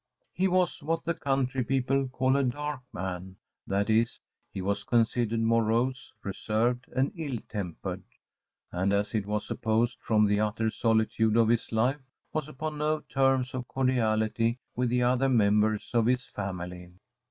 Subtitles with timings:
[0.33, 3.35] He was what the country people call a dark man;
[3.67, 4.19] that is,
[4.51, 8.01] he was considered morose, reserved, and ill tempered;
[8.71, 12.01] and, as it was supposed from the utter solitude of his life,
[12.33, 16.93] was upon no terms of cordiality with the other members of his family.